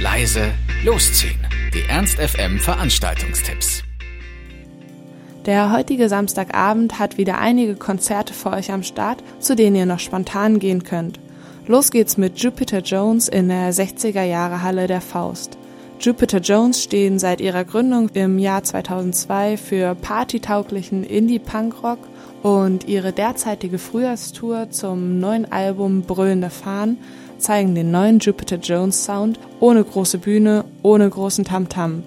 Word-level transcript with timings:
leise, 0.00 0.52
losziehen. 0.84 1.40
Die 1.74 1.82
Ernst 1.88 2.18
FM 2.18 2.60
Veranstaltungstipps. 2.60 3.82
Der 5.44 5.72
heutige 5.72 6.08
Samstagabend 6.08 7.00
hat 7.00 7.18
wieder 7.18 7.38
einige 7.38 7.74
Konzerte 7.74 8.32
für 8.32 8.50
euch 8.50 8.70
am 8.70 8.84
Start, 8.84 9.24
zu 9.40 9.56
denen 9.56 9.74
ihr 9.74 9.86
noch 9.86 9.98
spontan 9.98 10.60
gehen 10.60 10.84
könnt. 10.84 11.18
Los 11.66 11.90
geht's 11.90 12.16
mit 12.16 12.38
Jupiter 12.38 12.78
Jones 12.78 13.28
in 13.28 13.48
der 13.48 13.72
60er 13.72 14.22
Jahre 14.22 14.62
Halle 14.62 14.86
der 14.86 15.00
Faust. 15.00 15.58
Jupiter 16.00 16.38
Jones 16.38 16.80
stehen 16.80 17.18
seit 17.18 17.40
ihrer 17.40 17.64
Gründung 17.64 18.08
im 18.10 18.38
Jahr 18.38 18.62
2002 18.62 19.56
für 19.56 19.96
partytauglichen 19.96 21.02
Indie-Punk-Rock 21.02 21.98
und 22.42 22.86
ihre 22.86 23.12
derzeitige 23.12 23.78
Frühjahrstour 23.78 24.70
zum 24.70 25.18
neuen 25.18 25.50
Album 25.50 26.02
Brüllende 26.02 26.50
Fahnen 26.50 26.98
zeigen 27.38 27.74
den 27.74 27.90
neuen 27.90 28.18
Jupiter 28.18 28.56
Jones 28.56 29.04
Sound 29.04 29.38
ohne 29.60 29.82
große 29.84 30.18
Bühne, 30.18 30.64
ohne 30.82 31.08
großen 31.08 31.44
Tamtam. 31.44 31.90
-Tam. 31.90 32.02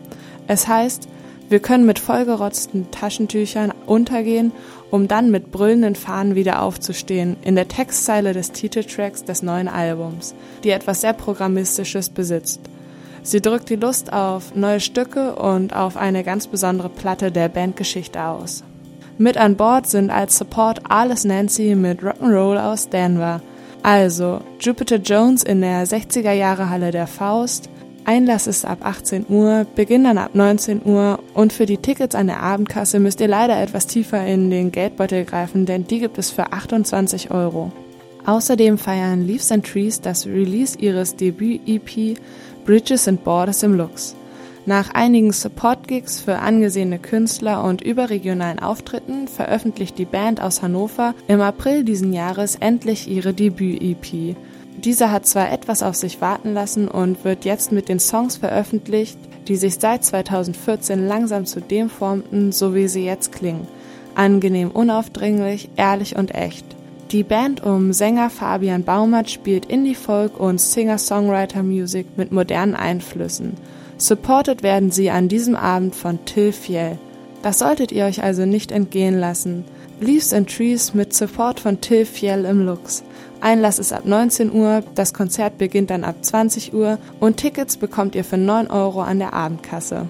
Es 0.47 0.67
heißt, 0.67 1.07
wir 1.49 1.59
können 1.59 1.85
mit 1.85 1.99
vollgerotzten 1.99 2.91
Taschentüchern 2.91 3.73
untergehen, 3.85 4.53
um 4.89 5.07
dann 5.07 5.31
mit 5.31 5.51
brüllenden 5.51 5.95
Fahnen 5.95 6.35
wieder 6.35 6.61
aufzustehen, 6.61 7.37
in 7.41 7.55
der 7.55 7.67
Textzeile 7.67 8.33
des 8.33 8.51
Titeltracks 8.51 9.25
des 9.25 9.43
neuen 9.43 9.67
Albums, 9.67 10.33
die 10.63 10.69
etwas 10.69 11.01
sehr 11.01 11.13
Programmistisches 11.13 12.09
besitzt. 12.09 12.61
Sie 13.23 13.41
drückt 13.41 13.69
die 13.69 13.75
Lust 13.75 14.11
auf 14.13 14.55
neue 14.55 14.79
Stücke 14.79 15.35
und 15.35 15.75
auf 15.75 15.97
eine 15.97 16.23
ganz 16.23 16.47
besondere 16.47 16.89
Platte 16.89 17.31
der 17.31 17.49
Bandgeschichte 17.49 18.23
aus. 18.23 18.63
Mit 19.17 19.37
an 19.37 19.55
Bord 19.55 19.87
sind 19.87 20.09
als 20.09 20.37
Support 20.37 20.89
Alice 20.89 21.25
Nancy 21.25 21.75
mit 21.75 22.01
Rock'n'Roll 22.01 22.57
aus 22.57 22.89
Denver. 22.89 23.41
Also 23.83 24.41
Jupiter 24.59 24.97
Jones 24.97 25.43
in 25.43 25.61
der 25.61 25.87
60er 25.87 26.33
Jahre 26.33 26.69
Halle 26.69 26.91
der 26.91 27.07
Faust. 27.07 27.69
Einlass 28.05 28.47
ist 28.47 28.65
ab 28.65 28.79
18 28.81 29.25
Uhr, 29.29 29.65
Beginn 29.75 30.03
dann 30.03 30.17
ab 30.17 30.31
19 30.33 30.81
Uhr 30.85 31.19
und 31.33 31.53
für 31.53 31.65
die 31.65 31.77
Tickets 31.77 32.15
an 32.15 32.27
der 32.27 32.41
Abendkasse 32.41 32.99
müsst 32.99 33.21
ihr 33.21 33.27
leider 33.27 33.61
etwas 33.61 33.87
tiefer 33.87 34.25
in 34.25 34.49
den 34.49 34.71
Geldbeutel 34.71 35.23
greifen, 35.23 35.65
denn 35.65 35.85
die 35.85 35.99
gibt 35.99 36.17
es 36.17 36.31
für 36.31 36.51
28 36.51 37.31
Euro. 37.31 37.71
Außerdem 38.25 38.77
feiern 38.77 39.25
Leaves 39.25 39.51
and 39.51 39.65
Trees 39.65 40.01
das 40.01 40.27
Release 40.27 40.77
ihres 40.77 41.15
Debüt-EP 41.15 42.19
Bridges 42.65 43.07
and 43.07 43.23
Borders 43.23 43.63
im 43.63 43.73
Lux. 43.73 44.15
Nach 44.67 44.91
einigen 44.93 45.33
Support-Gigs 45.33 46.21
für 46.21 46.37
angesehene 46.37 46.99
Künstler 46.99 47.63
und 47.63 47.81
überregionalen 47.81 48.59
Auftritten 48.59 49.27
veröffentlicht 49.27 49.97
die 49.97 50.05
Band 50.05 50.39
aus 50.39 50.61
Hannover 50.61 51.15
im 51.27 51.41
April 51.41 51.83
diesen 51.83 52.13
Jahres 52.13 52.55
endlich 52.55 53.09
ihre 53.09 53.33
Debüt-EP. 53.33 54.35
Diese 54.77 55.11
hat 55.11 55.25
zwar 55.25 55.51
etwas 55.51 55.81
auf 55.81 55.95
sich 55.95 56.21
warten 56.21 56.53
lassen 56.53 56.87
und 56.87 57.25
wird 57.25 57.43
jetzt 57.43 57.71
mit 57.71 57.89
den 57.89 57.99
Songs 57.99 58.37
veröffentlicht, 58.37 59.17
die 59.47 59.55
sich 59.55 59.75
seit 59.79 60.03
2014 60.03 61.07
langsam 61.07 61.45
zu 61.47 61.59
dem 61.59 61.89
formten, 61.89 62.51
so 62.51 62.75
wie 62.75 62.87
sie 62.87 63.03
jetzt 63.03 63.31
klingen. 63.31 63.67
Angenehm 64.13 64.69
unaufdringlich, 64.69 65.69
ehrlich 65.75 66.15
und 66.15 66.35
echt. 66.35 66.65
Die 67.11 67.23
Band 67.23 67.63
um 67.63 67.93
Sänger 67.93 68.29
Fabian 68.29 68.83
Baumert 68.83 69.29
spielt 69.29 69.65
Indie-Folk 69.65 70.39
und 70.39 70.61
Singer-Songwriter-Music 70.61 72.05
mit 72.15 72.31
modernen 72.31 72.75
Einflüssen. 72.75 73.57
Supported 74.01 74.63
werden 74.63 74.89
sie 74.89 75.11
an 75.11 75.27
diesem 75.27 75.55
Abend 75.55 75.93
von 75.93 76.25
Till 76.25 76.53
Fjell. 76.53 76.97
Das 77.43 77.59
solltet 77.59 77.91
ihr 77.91 78.05
euch 78.05 78.23
also 78.23 78.47
nicht 78.47 78.71
entgehen 78.71 79.19
lassen. 79.19 79.63
Leaves 79.99 80.33
and 80.33 80.49
Trees 80.49 80.95
mit 80.95 81.13
Support 81.13 81.59
von 81.59 81.81
Till 81.81 82.07
Fjell 82.07 82.45
im 82.45 82.65
Lux. 82.65 83.03
Einlass 83.41 83.77
ist 83.77 83.93
ab 83.93 84.05
19 84.05 84.51
Uhr, 84.53 84.81
das 84.95 85.13
Konzert 85.13 85.59
beginnt 85.59 85.91
dann 85.91 86.03
ab 86.03 86.15
20 86.19 86.73
Uhr 86.73 86.97
und 87.19 87.37
Tickets 87.37 87.77
bekommt 87.77 88.15
ihr 88.15 88.23
für 88.23 88.37
9 88.37 88.71
Euro 88.71 89.03
an 89.03 89.19
der 89.19 89.33
Abendkasse. 89.33 90.07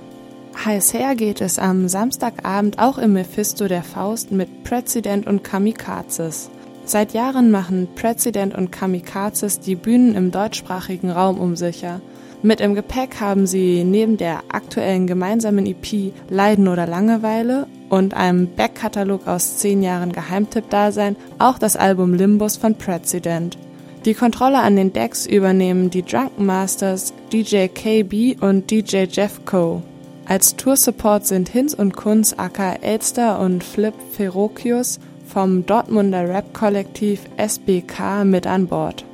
Heiß 0.63 0.93
her 0.93 1.15
geht 1.15 1.41
es 1.41 1.59
am 1.59 1.89
Samstagabend 1.89 2.79
auch 2.79 2.97
im 2.97 3.11
Mephisto 3.11 3.67
der 3.67 3.83
Faust 3.83 4.31
mit 4.31 4.63
President 4.63 5.27
und 5.27 5.43
Kamikazes. 5.43 6.49
Seit 6.85 7.11
Jahren 7.13 7.51
machen 7.51 7.89
President 7.93 8.55
und 8.55 8.71
Kamikazes 8.71 9.59
die 9.59 9.75
Bühnen 9.75 10.15
im 10.15 10.31
deutschsprachigen 10.31 11.11
Raum 11.11 11.37
unsicher. 11.37 11.99
Mit 12.43 12.59
im 12.59 12.73
Gepäck 12.73 13.19
haben 13.19 13.45
sie 13.45 13.83
neben 13.83 14.17
der 14.17 14.41
aktuellen 14.49 15.05
gemeinsamen 15.05 15.67
EP 15.67 16.11
Leiden 16.27 16.67
oder 16.67 16.87
Langeweile 16.87 17.67
und 17.89 18.15
einem 18.15 18.47
Backkatalog 18.55 19.27
aus 19.27 19.57
zehn 19.57 19.83
Jahren 19.83 20.11
Geheimtipp-Dasein 20.11 21.17
auch 21.37 21.59
das 21.59 21.75
Album 21.75 22.15
Limbus 22.15 22.57
von 22.57 22.75
President. 22.75 23.59
Die 24.05 24.15
Kontrolle 24.15 24.57
an 24.57 24.75
den 24.75 24.91
Decks 24.91 25.27
übernehmen 25.27 25.91
die 25.91 26.01
Drunken 26.01 26.47
Masters, 26.47 27.13
DJ 27.31 27.67
KB 27.67 28.37
und 28.41 28.71
DJ 28.71 29.03
Jeff 29.07 29.45
Coe. 29.45 29.83
Als 30.25 30.55
Tour-Support 30.55 31.27
sind 31.27 31.49
Hinz 31.49 31.75
und 31.75 31.95
Kunz 31.95 32.33
aka 32.35 32.73
Elster 32.81 33.39
und 33.39 33.63
Flip 33.63 33.93
Ferokius 34.13 34.99
vom 35.27 35.65
Dortmunder 35.67 36.27
Rap-Kollektiv 36.27 37.21
SBK 37.37 38.25
mit 38.25 38.47
an 38.47 38.65
Bord. 38.65 39.05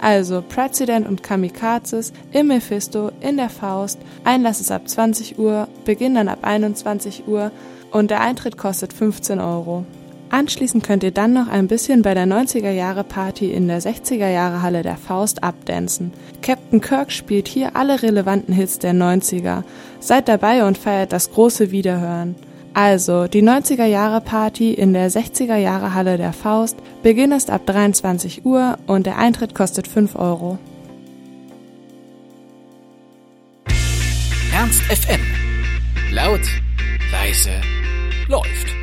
Also 0.00 0.42
President 0.42 1.06
und 1.06 1.22
Kamikazes 1.22 2.12
im 2.32 2.48
Mephisto, 2.48 3.10
in 3.20 3.36
der 3.36 3.50
Faust. 3.50 3.98
Einlass 4.24 4.60
ist 4.60 4.72
ab 4.72 4.88
20 4.88 5.38
Uhr, 5.38 5.68
Beginn 5.84 6.14
dann 6.14 6.28
ab 6.28 6.40
21 6.42 7.28
Uhr 7.28 7.50
und 7.90 8.10
der 8.10 8.20
Eintritt 8.20 8.56
kostet 8.56 8.92
15 8.92 9.40
Euro. 9.40 9.84
Anschließend 10.30 10.84
könnt 10.84 11.02
ihr 11.02 11.10
dann 11.10 11.32
noch 11.32 11.48
ein 11.48 11.66
bisschen 11.66 12.02
bei 12.02 12.14
der 12.14 12.24
90er 12.24 12.70
Jahre 12.70 13.02
Party 13.02 13.50
in 13.50 13.66
der 13.66 13.82
60er 13.82 14.28
Jahre 14.28 14.62
Halle 14.62 14.82
der 14.82 14.96
Faust 14.96 15.42
abdancen. 15.42 16.12
Captain 16.40 16.80
Kirk 16.80 17.10
spielt 17.10 17.48
hier 17.48 17.74
alle 17.74 18.00
relevanten 18.00 18.54
Hits 18.54 18.78
der 18.78 18.94
90er. 18.94 19.64
Seid 19.98 20.28
dabei 20.28 20.64
und 20.64 20.78
feiert 20.78 21.12
das 21.12 21.32
große 21.32 21.72
Wiederhören. 21.72 22.36
Also, 22.82 23.26
die 23.26 23.42
90er 23.42 23.84
Jahre 23.84 24.22
Party 24.22 24.72
in 24.72 24.94
der 24.94 25.10
60er 25.10 25.56
Jahre 25.56 25.92
Halle 25.92 26.16
der 26.16 26.32
Faust. 26.32 26.78
Beginn 27.02 27.30
ist 27.30 27.50
ab 27.50 27.66
23 27.66 28.46
Uhr 28.46 28.78
und 28.86 29.04
der 29.04 29.18
Eintritt 29.18 29.54
kostet 29.54 29.86
5 29.86 30.16
Euro. 30.16 30.58
Ernst 34.54 34.80
FM. 34.84 35.20
Laut, 36.10 36.40
leise, 37.12 37.50
läuft. 38.28 38.79